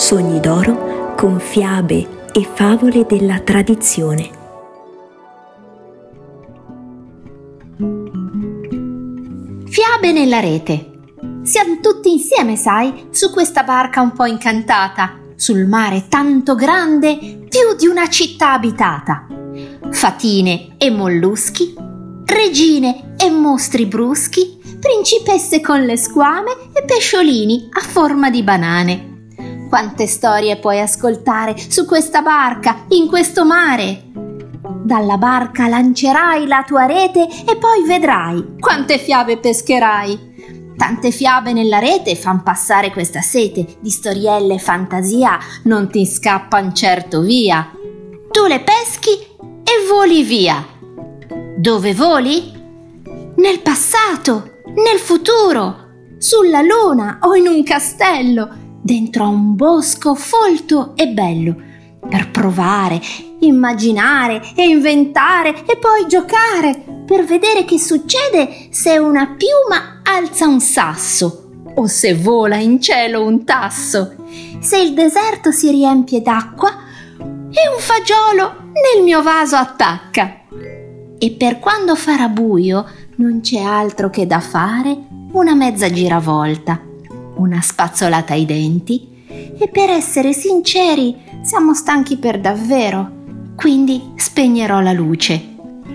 Sogni 0.00 0.40
d'oro 0.40 1.14
con 1.14 1.38
fiabe 1.38 2.30
e 2.32 2.48
favole 2.50 3.04
della 3.06 3.38
tradizione. 3.40 4.30
Fiabe 9.66 10.12
nella 10.12 10.40
rete. 10.40 11.02
Siamo 11.42 11.80
tutti 11.82 12.10
insieme, 12.10 12.56
sai, 12.56 13.08
su 13.10 13.30
questa 13.30 13.62
barca 13.62 14.00
un 14.00 14.12
po' 14.12 14.24
incantata, 14.24 15.18
sul 15.36 15.66
mare 15.66 16.06
tanto 16.08 16.54
grande, 16.54 17.18
più 17.46 17.76
di 17.78 17.86
una 17.86 18.08
città 18.08 18.52
abitata. 18.52 19.26
Fatine 19.90 20.76
e 20.78 20.90
molluschi, 20.90 21.74
regine 22.24 23.14
e 23.18 23.28
mostri 23.28 23.84
bruschi, 23.84 24.58
principesse 24.80 25.60
con 25.60 25.82
le 25.82 25.98
squame 25.98 26.52
e 26.72 26.84
pesciolini 26.86 27.68
a 27.70 27.80
forma 27.82 28.30
di 28.30 28.42
banane. 28.42 29.09
Quante 29.70 30.08
storie 30.08 30.56
puoi 30.56 30.80
ascoltare 30.80 31.54
su 31.56 31.86
questa 31.86 32.22
barca, 32.22 32.86
in 32.88 33.06
questo 33.06 33.44
mare? 33.44 34.02
Dalla 34.82 35.16
barca 35.16 35.68
lancerai 35.68 36.48
la 36.48 36.64
tua 36.66 36.86
rete 36.86 37.28
e 37.46 37.56
poi 37.56 37.84
vedrai 37.86 38.56
quante 38.58 38.98
fiabe 38.98 39.38
pescherai. 39.38 40.74
Tante 40.76 41.12
fiabe 41.12 41.52
nella 41.52 41.78
rete 41.78 42.16
fan 42.16 42.42
passare 42.42 42.90
questa 42.90 43.20
sete 43.20 43.76
di 43.78 43.90
storielle 43.90 44.54
e 44.54 44.58
fantasia, 44.58 45.38
non 45.62 45.88
ti 45.88 46.04
scappan 46.04 46.74
certo 46.74 47.20
via. 47.20 47.70
Tu 48.28 48.46
le 48.46 48.62
peschi 48.62 49.12
e 49.12 49.86
voli 49.88 50.24
via. 50.24 50.66
Dove 51.56 51.94
voli? 51.94 52.52
Nel 53.36 53.60
passato, 53.60 54.62
nel 54.64 54.98
futuro, 54.98 55.86
sulla 56.18 56.60
luna 56.60 57.20
o 57.22 57.36
in 57.36 57.46
un 57.46 57.62
castello, 57.62 58.59
dentro 58.82 59.24
a 59.24 59.28
un 59.28 59.54
bosco 59.54 60.14
folto 60.14 60.92
e 60.96 61.08
bello, 61.08 61.56
per 62.08 62.30
provare, 62.30 63.00
immaginare 63.40 64.40
e 64.54 64.64
inventare 64.64 65.50
e 65.66 65.76
poi 65.76 66.06
giocare, 66.08 67.02
per 67.04 67.24
vedere 67.24 67.64
che 67.64 67.78
succede 67.78 68.68
se 68.70 68.98
una 68.98 69.36
piuma 69.36 70.00
alza 70.02 70.46
un 70.46 70.60
sasso 70.60 71.48
o 71.74 71.86
se 71.86 72.14
vola 72.14 72.56
in 72.56 72.80
cielo 72.80 73.24
un 73.24 73.44
tasso, 73.44 74.14
se 74.60 74.78
il 74.78 74.94
deserto 74.94 75.50
si 75.50 75.70
riempie 75.70 76.22
d'acqua 76.22 76.70
e 77.18 77.68
un 77.68 77.78
fagiolo 77.78 78.70
nel 78.72 79.02
mio 79.02 79.22
vaso 79.22 79.56
attacca. 79.56 80.38
E 81.18 81.30
per 81.32 81.58
quando 81.58 81.96
farà 81.96 82.28
buio 82.28 82.86
non 83.16 83.40
c'è 83.40 83.60
altro 83.60 84.08
che 84.08 84.26
da 84.26 84.40
fare 84.40 84.96
una 85.32 85.54
mezza 85.54 85.90
giravolta, 85.90 86.80
una 87.40 87.60
spazzolata 87.60 88.34
ai 88.34 88.44
denti 88.44 89.08
e 89.58 89.68
per 89.68 89.90
essere 89.90 90.32
sinceri 90.32 91.16
siamo 91.42 91.74
stanchi 91.74 92.16
per 92.16 92.40
davvero, 92.40 93.18
quindi 93.56 94.12
spegnerò 94.16 94.80
la 94.80 94.92
luce 94.92 95.48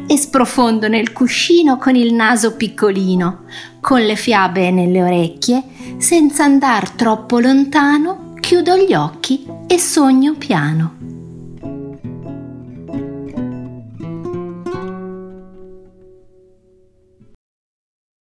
e 0.08 0.18
sprofondo 0.18 0.88
nel 0.88 1.12
cuscino 1.14 1.78
con 1.78 1.96
il 1.96 2.14
naso 2.14 2.56
piccolino, 2.56 3.44
con 3.80 4.02
le 4.02 4.16
fiabe 4.16 4.72
nelle 4.72 5.02
orecchie, 5.02 5.64
senza 5.98 6.44
andar 6.44 6.90
troppo 6.92 7.40
lontano, 7.40 8.34
chiudo 8.40 8.76
gli 8.78 8.94
occhi 8.94 9.46
e 9.68 9.80
sogno 9.80 10.36
piano. 10.38 10.95